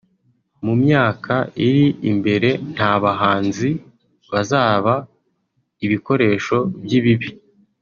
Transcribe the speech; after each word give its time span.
mu 0.65 0.73
myaka 0.83 1.33
iri 1.67 1.85
imbere 2.11 2.49
nta 2.73 2.91
bahanzi 3.03 3.69
bazaba 4.31 4.93
ibikoresho 5.85 6.57
by’ibibi 6.83 7.29